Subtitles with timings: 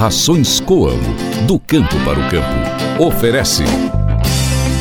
[0.00, 1.14] Rações Coamo,
[1.46, 3.04] do campo para o campo.
[3.04, 3.64] Oferece.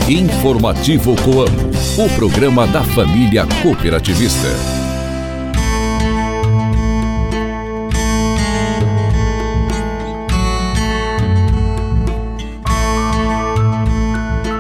[0.07, 4.47] Informativo Coamo, o programa da família cooperativista.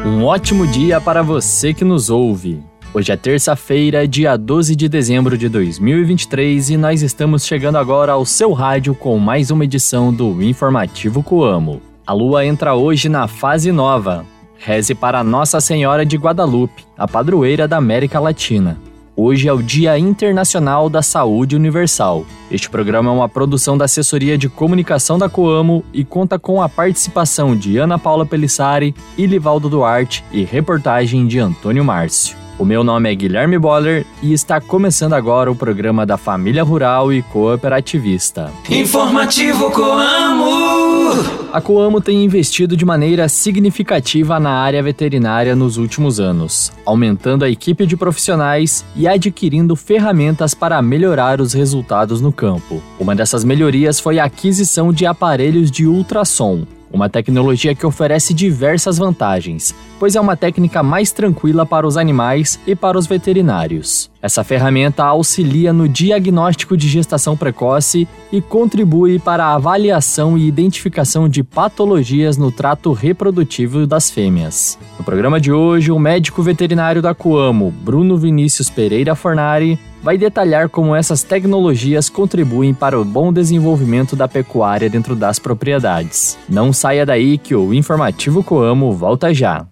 [0.05, 2.61] Um ótimo dia para você que nos ouve.
[2.91, 8.25] Hoje é terça-feira, dia 12 de dezembro de 2023 e nós estamos chegando agora ao
[8.25, 11.83] seu rádio com mais uma edição do Informativo Coamo.
[12.05, 14.25] A lua entra hoje na fase nova.
[14.57, 18.75] Reze para Nossa Senhora de Guadalupe, a padroeira da América Latina.
[19.15, 22.25] Hoje é o Dia Internacional da Saúde Universal.
[22.49, 26.67] Este programa é uma produção da Assessoria de Comunicação da Coamo e conta com a
[26.67, 32.38] participação de Ana Paula Pelissari e Livaldo Duarte e reportagem de Antônio Márcio.
[32.59, 37.13] O meu nome é Guilherme Boller e está começando agora o programa da Família Rural
[37.13, 38.51] e Cooperativista.
[38.69, 41.13] Informativo Coamo!
[41.53, 47.49] A Coamo tem investido de maneira significativa na área veterinária nos últimos anos, aumentando a
[47.49, 52.83] equipe de profissionais e adquirindo ferramentas para melhorar os resultados no campo.
[52.99, 58.97] Uma dessas melhorias foi a aquisição de aparelhos de ultrassom, uma tecnologia que oferece diversas
[58.97, 64.09] vantagens, pois é uma técnica mais tranquila para os animais e para os veterinários.
[64.21, 71.29] Essa ferramenta auxilia no diagnóstico de gestação precoce e contribui para a avaliação e identificação
[71.29, 74.77] de patologias no trato reprodutivo das fêmeas.
[74.97, 80.69] No programa de hoje, o médico veterinário da Coamo, Bruno Vinícius Pereira Fornari, vai detalhar
[80.69, 86.37] como essas tecnologias contribuem para o bom desenvolvimento da pecuária dentro das propriedades.
[86.47, 89.65] Não saia daí que o Informativo Coamo volta já.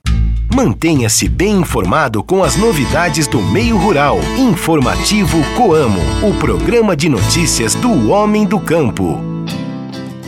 [0.54, 4.18] Mantenha-se bem informado com as novidades do meio rural.
[4.38, 9.37] Informativo Coamo, o programa de notícias do homem do campo.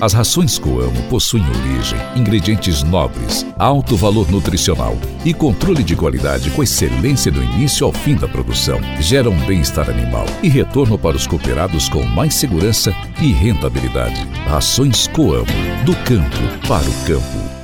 [0.01, 6.63] As rações Coamo possuem origem, ingredientes nobres, alto valor nutricional e controle de qualidade com
[6.63, 8.79] excelência do início ao fim da produção.
[9.01, 14.25] Geram bem-estar animal e retorno para os cooperados com mais segurança e rentabilidade.
[14.47, 15.45] Rações Coamo,
[15.83, 17.59] do campo para o campo.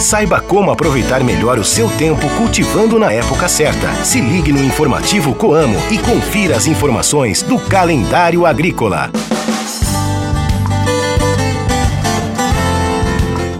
[0.00, 3.92] Saiba como aproveitar melhor o seu tempo cultivando na época certa.
[4.04, 9.10] Se ligue no informativo Coamo e confira as informações do calendário agrícola.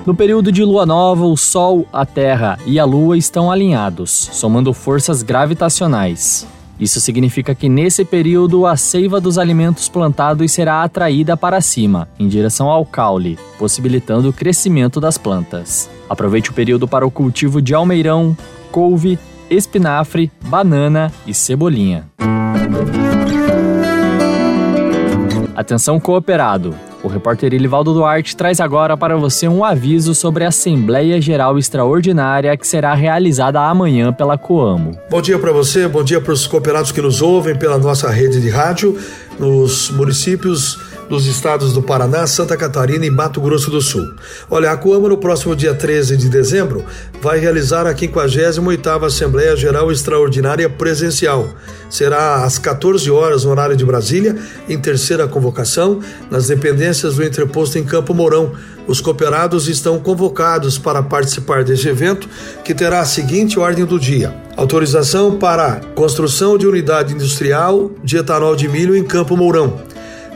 [0.06, 4.72] No período de lua nova, o Sol, a Terra e a Lua estão alinhados, somando
[4.72, 6.46] forças gravitacionais.
[6.80, 12.26] Isso significa que nesse período a seiva dos alimentos plantados será atraída para cima, em
[12.26, 15.90] direção ao caule, possibilitando o crescimento das plantas.
[16.08, 18.34] Aproveite o período para o cultivo de almeirão,
[18.72, 19.18] couve,
[19.50, 22.08] espinafre, banana e cebolinha.
[25.54, 26.74] Atenção cooperado!
[27.02, 32.54] O repórter Ilivaldo Duarte traz agora para você um aviso sobre a Assembleia Geral Extraordinária
[32.56, 34.92] que será realizada amanhã pela Coamo.
[35.08, 38.40] Bom dia para você, bom dia para os cooperados que nos ouvem pela nossa rede
[38.40, 38.98] de rádio
[39.38, 44.14] nos municípios dos estados do Paraná, Santa Catarina e Mato Grosso do Sul.
[44.48, 46.84] Olha, a Coama no próximo dia 13 de dezembro
[47.20, 51.48] vai realizar a 58ª Assembleia Geral Extraordinária presencial.
[51.90, 54.36] Será às 14 horas no horário de Brasília,
[54.68, 55.98] em terceira convocação,
[56.30, 58.52] nas dependências do entreposto em Campo Mourão.
[58.86, 62.28] Os cooperados estão convocados para participar desse evento,
[62.64, 68.54] que terá a seguinte ordem do dia: autorização para construção de unidade industrial de etanol
[68.54, 69.89] de milho em Campo Mourão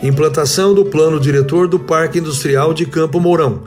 [0.06, 3.62] implantação do plano diretor do Parque Industrial de Campo Mourão,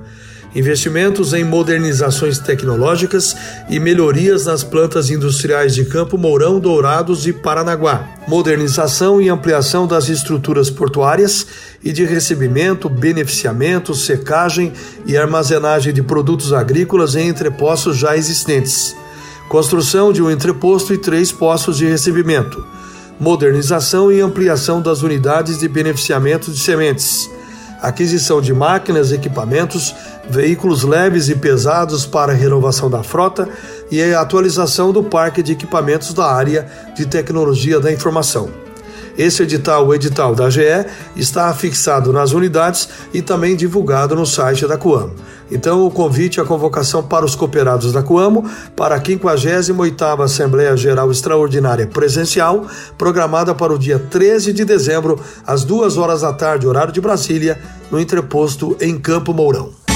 [0.54, 3.36] investimentos em modernizações tecnológicas
[3.68, 10.10] e melhorias nas plantas industriais de Campo Mourão, Dourados e Paranaguá, modernização e ampliação das
[10.10, 11.48] estruturas portuárias
[11.84, 14.72] e de recebimento, beneficiamento, secagem
[15.08, 18.96] e armazenagem de produtos agrícolas em entrepostos já existentes,
[19.50, 22.78] construção de um entreposto e três postos de recebimento
[23.20, 27.30] modernização e ampliação das unidades de beneficiamento de sementes,
[27.82, 29.96] aquisição de máquinas, equipamentos,
[30.30, 33.48] veículos leves e pesados para renovação da frota
[33.90, 38.67] e a atualização do parque de equipamentos da área de tecnologia da informação.
[39.18, 40.86] Esse edital, o edital da GE,
[41.16, 45.16] está fixado nas unidades e também divulgado no site da Coamo.
[45.50, 51.10] Então, o convite a convocação para os cooperados da Coamo para a 58ª Assembleia Geral
[51.10, 52.68] Extraordinária Presencial,
[52.98, 57.60] programada para o dia 13 de dezembro, às 2 horas da tarde, horário de Brasília,
[57.90, 59.87] no entreposto em Campo Mourão.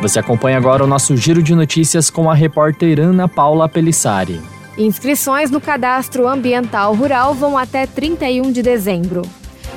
[0.00, 4.40] Você acompanha agora o nosso giro de notícias com a repórter Ana Paula Pelissari.
[4.76, 9.22] Inscrições no Cadastro Ambiental Rural vão até 31 de dezembro.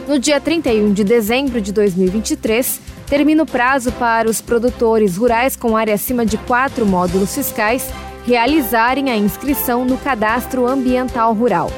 [0.07, 5.75] No dia 31 de dezembro de 2023, termina o prazo para os produtores rurais com
[5.75, 7.89] área acima de quatro módulos fiscais
[8.24, 11.71] realizarem a inscrição no Cadastro Ambiental Rural.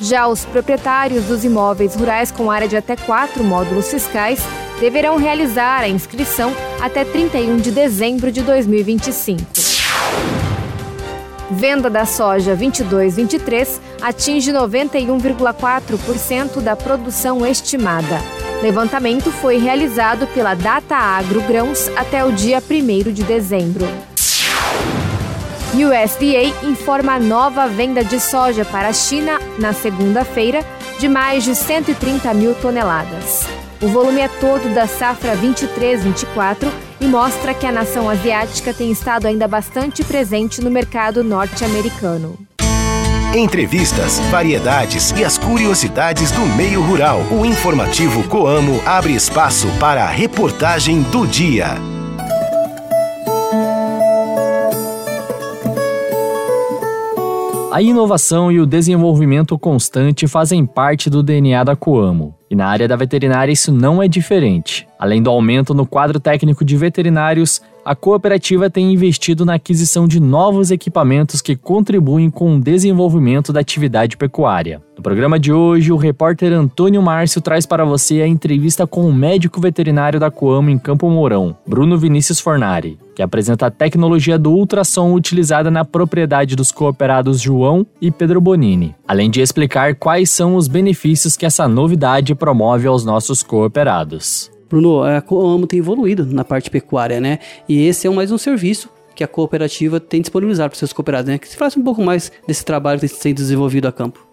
[0.00, 4.40] Já os proprietários dos imóveis rurais com área de até quatro módulos fiscais
[4.80, 9.40] deverão realizar a inscrição até 31 de dezembro de 2025.
[11.50, 18.18] Venda da soja 22-23 atinge 91,4% da produção estimada.
[18.62, 23.86] Levantamento foi realizado pela Data Agro Grãos até o dia 1 de dezembro.
[25.74, 30.64] USDA informa nova venda de soja para a China na segunda-feira
[30.98, 33.59] de mais de 130 mil toneladas.
[33.82, 39.26] O volume é todo da safra 23-24 e mostra que a nação asiática tem estado
[39.26, 42.38] ainda bastante presente no mercado norte-americano.
[43.34, 47.20] Entrevistas, variedades e as curiosidades do meio rural.
[47.30, 51.68] O informativo Coamo abre espaço para a reportagem do dia.
[57.72, 62.39] A inovação e o desenvolvimento constante fazem parte do DNA da Coamo.
[62.50, 64.88] E na área da veterinária isso não é diferente.
[64.98, 70.20] Além do aumento no quadro técnico de veterinários, a cooperativa tem investido na aquisição de
[70.20, 74.82] novos equipamentos que contribuem com o desenvolvimento da atividade pecuária.
[74.96, 79.12] No programa de hoje, o repórter Antônio Márcio traz para você a entrevista com o
[79.12, 84.52] médico veterinário da Coamo em Campo Mourão, Bruno Vinícius Fornari, que apresenta a tecnologia do
[84.52, 90.54] ultrassom utilizada na propriedade dos cooperados João e Pedro Bonini, além de explicar quais são
[90.54, 94.50] os benefícios que essa novidade promove aos nossos cooperados.
[94.70, 97.40] Bruno, a Coamo tem evoluído na parte pecuária, né?
[97.68, 101.38] E esse é mais um serviço que a cooperativa tem disponibilizado para seus cooperados, né?
[101.38, 104.24] Que se falasse um pouco mais desse trabalho que tem sido desenvolvido a campo.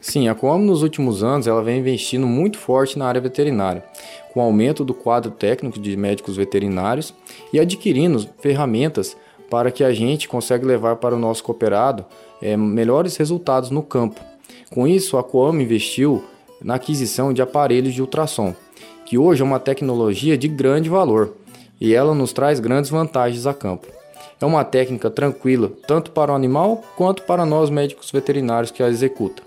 [0.00, 3.84] Sim, a Coamo nos últimos anos ela vem investindo muito forte na área veterinária,
[4.32, 7.12] com aumento do quadro técnico de médicos veterinários
[7.52, 9.16] e adquirindo ferramentas
[9.50, 12.06] para que a gente consiga levar para o nosso cooperado
[12.40, 14.20] é, melhores resultados no campo.
[14.70, 16.22] Com isso, a Coamo investiu
[16.62, 18.54] na aquisição de aparelhos de ultrassom
[19.10, 21.34] que hoje é uma tecnologia de grande valor
[21.80, 23.88] e ela nos traz grandes vantagens a campo.
[24.40, 28.88] É uma técnica tranquila tanto para o animal quanto para nós médicos veterinários que a
[28.88, 29.44] executam.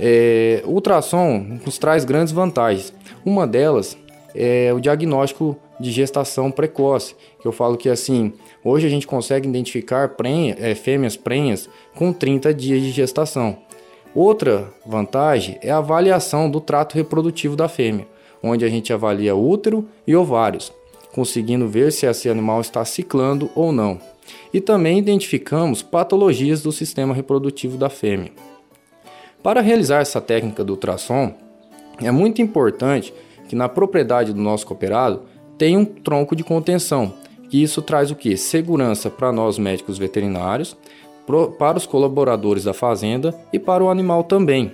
[0.00, 2.92] É, o ultrassom nos traz grandes vantagens.
[3.24, 3.96] Uma delas
[4.34, 8.32] é o diagnóstico de gestação precoce, que eu falo que assim,
[8.64, 13.58] hoje a gente consegue identificar prenha, é, fêmeas prenhas com 30 dias de gestação.
[14.12, 18.10] Outra vantagem é a avaliação do trato reprodutivo da fêmea
[18.42, 20.72] onde a gente avalia útero e ovários,
[21.14, 24.00] conseguindo ver se esse animal está ciclando ou não.
[24.52, 28.32] E também identificamos patologias do sistema reprodutivo da fêmea.
[29.42, 31.34] Para realizar essa técnica do ultrassom,
[32.00, 33.12] é muito importante
[33.48, 35.22] que na propriedade do nosso cooperado
[35.58, 37.12] tenha um tronco de contenção,
[37.50, 38.36] que isso traz o que?
[38.36, 40.76] Segurança para nós médicos veterinários,
[41.58, 44.72] para os colaboradores da fazenda e para o animal também.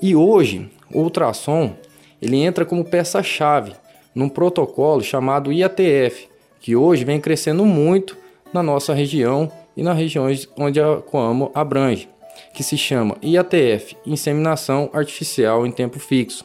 [0.00, 1.74] E hoje, o ultrassom
[2.22, 3.72] ele entra como peça-chave
[4.14, 6.28] num protocolo chamado IATF,
[6.60, 8.16] que hoje vem crescendo muito
[8.52, 12.08] na nossa região e nas regiões onde a Coamo abrange,
[12.54, 16.44] que se chama IATF, Inseminação Artificial em Tempo Fixo,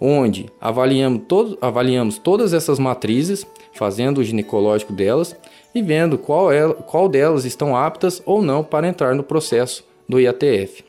[0.00, 5.36] onde avaliamos, todo, avaliamos todas essas matrizes, fazendo o ginecológico delas
[5.72, 10.18] e vendo qual, é, qual delas estão aptas ou não para entrar no processo do
[10.18, 10.84] IATF.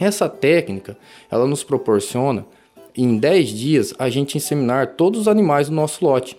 [0.00, 0.96] Essa técnica,
[1.30, 2.44] ela nos proporciona
[2.96, 6.36] em 10 dias a gente inseminar todos os animais do nosso lote.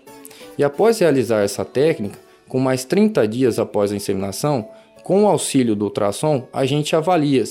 [0.57, 4.67] E após realizar essa técnica, com mais 30 dias após a inseminação,
[5.03, 7.43] com o auxílio do ultrassom, a gente avalia,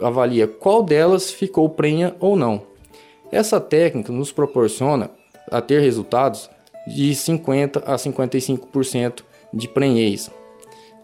[0.00, 2.62] avalia qual delas ficou prenha ou não.
[3.30, 5.10] Essa técnica nos proporciona
[5.50, 6.50] a ter resultados
[6.86, 10.30] de 50 a 55% de prenhez.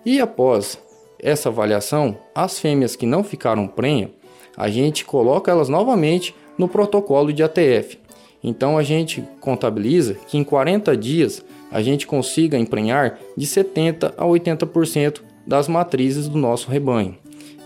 [0.04, 0.78] E após
[1.18, 4.10] essa avaliação, as fêmeas que não ficaram prenha,
[4.56, 7.98] a gente coloca elas novamente no protocolo de ATF.
[8.42, 14.24] Então a gente contabiliza que em 40 dias a gente consiga emprenhar de 70 a
[14.24, 17.16] 80% das matrizes do nosso rebanho.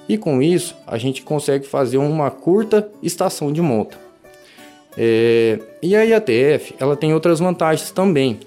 [0.09, 3.99] E com isso a gente consegue fazer uma curta estação de monta.
[4.97, 8.39] É, e a IATF ela tem outras vantagens também.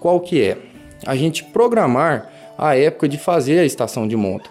[0.00, 0.58] Qual que é?
[1.06, 4.50] A gente programar a época de fazer a estação de monta.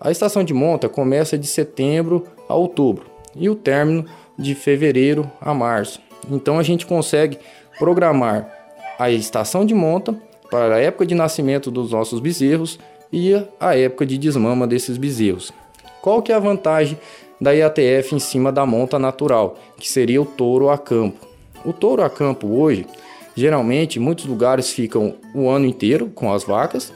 [0.00, 4.04] A estação de monta começa de setembro a outubro e o término
[4.38, 6.00] de fevereiro a março.
[6.30, 7.38] Então a gente consegue
[7.78, 8.52] programar
[8.98, 10.14] a estação de monta
[10.50, 12.78] para a época de nascimento dos nossos bezerros
[13.12, 15.52] e a época de desmama desses bezerros.
[16.00, 16.98] Qual que é a vantagem
[17.40, 21.26] da IATF em cima da monta natural, que seria o touro a campo?
[21.64, 22.86] O touro a campo hoje,
[23.34, 26.92] geralmente, muitos lugares ficam o ano inteiro com as vacas,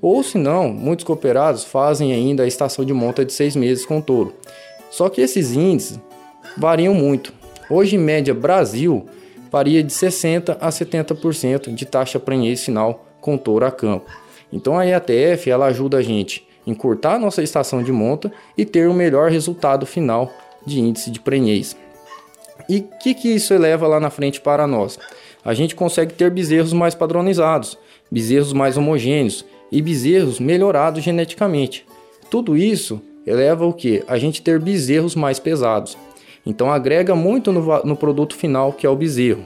[0.00, 4.00] ou se não, muitos cooperados fazem ainda a estação de monta de seis meses com
[4.00, 4.34] touro.
[4.90, 5.98] Só que esses índices
[6.56, 7.32] variam muito.
[7.70, 9.06] Hoje, em média, Brasil
[9.50, 14.10] varia de 60% a 70% de taxa prenhez final com touro a campo.
[14.52, 18.64] Então a IATF ela ajuda a gente a encurtar a nossa estação de monta e
[18.64, 20.30] ter o melhor resultado final
[20.66, 21.76] de índice de prenhez.
[22.68, 24.98] E o que, que isso eleva lá na frente para nós?
[25.44, 27.76] A gente consegue ter bezerros mais padronizados,
[28.10, 31.84] bezerros mais homogêneos e bezerros melhorados geneticamente.
[32.30, 34.04] Tudo isso eleva o que?
[34.06, 35.96] A gente ter bezerros mais pesados.
[36.44, 39.44] Então agrega muito no, no produto final que é o bezerro.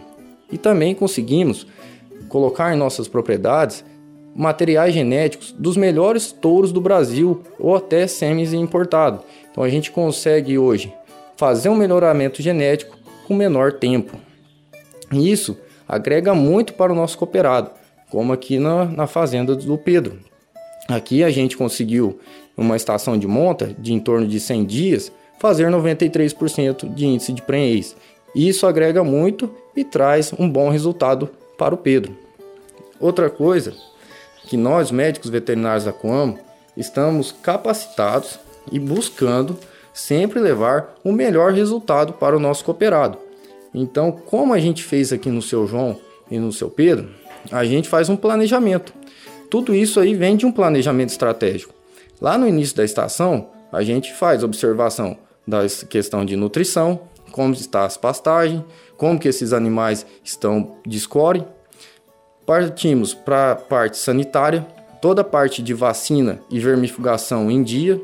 [0.50, 1.66] E também conseguimos
[2.28, 3.84] colocar em nossas propriedades
[4.34, 9.22] materiais genéticos dos melhores touros do Brasil ou até semis importado.
[9.50, 10.92] Então a gente consegue hoje
[11.36, 14.18] fazer um melhoramento genético com menor tempo.
[15.12, 15.56] E isso
[15.88, 17.70] agrega muito para o nosso cooperado,
[18.10, 20.18] como aqui na, na fazenda do Pedro.
[20.88, 22.18] Aqui a gente conseguiu,
[22.56, 27.42] uma estação de monta de em torno de 100 dias, fazer 93% de índice de
[27.42, 27.96] prenhez.
[28.34, 32.16] Isso agrega muito e traz um bom resultado para o Pedro.
[33.00, 33.74] Outra coisa
[34.46, 36.38] que nós, médicos veterinários da Coamo,
[36.76, 38.38] estamos capacitados
[38.70, 39.58] e buscando
[39.92, 43.18] sempre levar o melhor resultado para o nosso cooperado.
[43.74, 45.98] Então, como a gente fez aqui no seu João
[46.30, 47.08] e no seu Pedro,
[47.50, 48.92] a gente faz um planejamento.
[49.50, 51.74] Tudo isso aí vem de um planejamento estratégico.
[52.20, 55.16] Lá no início da estação, a gente faz observação
[55.46, 57.00] da questão de nutrição,
[57.30, 58.62] como está as pastagens,
[58.96, 61.44] como que esses animais estão de score,
[62.46, 64.64] Partimos para a parte sanitária,
[65.02, 68.00] toda a parte de vacina e vermifugação em dia.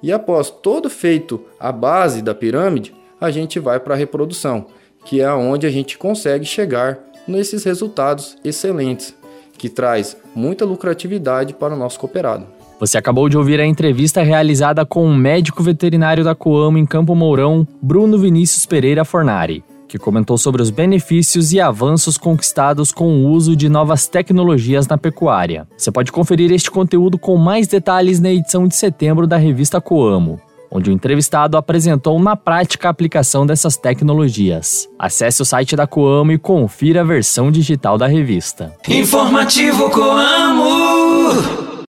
[0.00, 4.66] E após todo feito a base da pirâmide, a gente vai para a reprodução,
[5.04, 9.12] que é onde a gente consegue chegar nesses resultados excelentes,
[9.58, 12.46] que traz muita lucratividade para o nosso cooperado.
[12.80, 17.14] Você acabou de ouvir a entrevista realizada com o médico veterinário da Coamo em Campo
[17.14, 19.64] Mourão, Bruno Vinícius Pereira Fornari
[19.94, 24.98] que comentou sobre os benefícios e avanços conquistados com o uso de novas tecnologias na
[24.98, 25.68] pecuária.
[25.76, 30.40] Você pode conferir este conteúdo com mais detalhes na edição de setembro da revista Coamo
[30.74, 34.88] onde o entrevistado apresentou na prática a aplicação dessas tecnologias.
[34.98, 38.74] Acesse o site da Coamo e confira a versão digital da revista.
[38.88, 41.84] Informativo Coamo.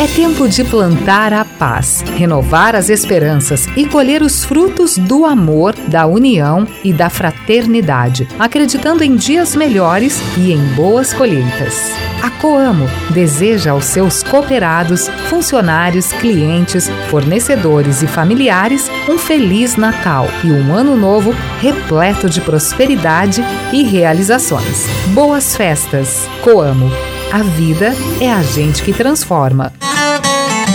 [0.00, 5.74] É tempo de plantar a paz, renovar as esperanças e colher os frutos do amor,
[5.74, 11.92] da união e da fraternidade, acreditando em dias melhores e em boas colheitas.
[12.22, 20.50] A Coamo deseja aos seus cooperados, funcionários, clientes, fornecedores e familiares um feliz Natal e
[20.50, 24.86] um ano novo repleto de prosperidade e realizações.
[25.08, 26.26] Boas festas!
[26.42, 26.90] Coamo.
[27.30, 29.70] A vida é a gente que transforma.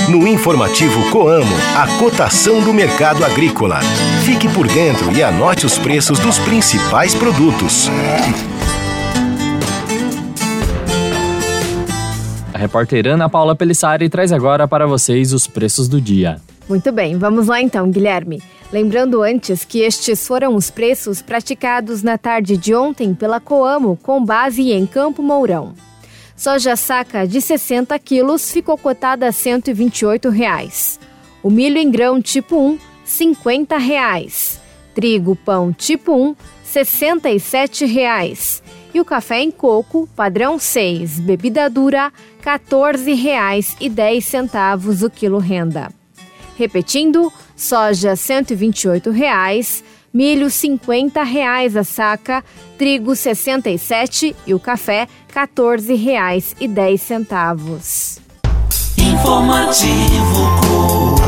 [0.10, 3.80] No informativo Coamo, a cotação do mercado agrícola.
[4.24, 7.90] Fique por dentro e anote os preços dos principais produtos.
[12.54, 16.40] A repórter Ana Paula Pelissari traz agora para vocês os preços do dia.
[16.70, 18.44] Muito bem, vamos lá então, Guilherme.
[18.72, 24.24] Lembrando antes que estes foram os preços praticados na tarde de ontem pela Coamo, com
[24.24, 25.74] base em Campo Mourão.
[26.36, 31.00] Soja saca de 60 quilos ficou cotada a 128 reais.
[31.42, 34.60] O milho em grão tipo 1, 50 reais.
[34.94, 38.62] Trigo pão tipo 1, 67 reais.
[38.94, 45.90] E o café em coco, padrão 6, bebida dura, R$ 14,10 o quilo renda.
[46.58, 49.84] Repetindo, soja 128 reais,
[50.16, 52.42] milho 50 reais a saca,
[52.78, 58.22] trigo R$ 67 e o café R$ 14,10.
[58.98, 61.25] Informativo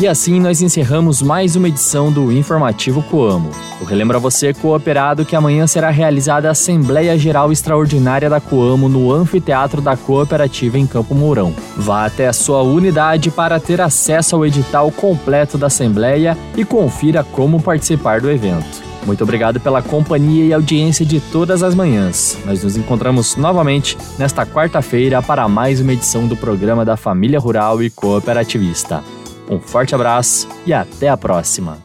[0.00, 3.50] E assim nós encerramos mais uma edição do Informativo Coamo.
[3.80, 8.88] Eu relembro a você, cooperado, que amanhã será realizada a Assembleia Geral Extraordinária da Coamo
[8.88, 11.52] no Anfiteatro da Cooperativa em Campo Mourão.
[11.76, 17.24] Vá até a sua unidade para ter acesso ao edital completo da Assembleia e confira
[17.24, 18.86] como participar do evento.
[19.04, 22.38] Muito obrigado pela companhia e audiência de todas as manhãs.
[22.44, 27.82] Nós nos encontramos novamente nesta quarta-feira para mais uma edição do programa da Família Rural
[27.82, 29.02] e Cooperativista.
[29.50, 31.78] Um forte abraço e até a próxima.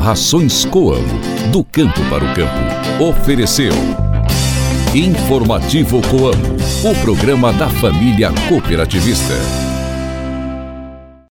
[0.00, 1.20] Rações Coamo,
[1.50, 3.02] do campo para o campo.
[3.02, 3.72] Ofereceu.
[4.94, 9.65] Informativo Coamo, o programa da família cooperativista.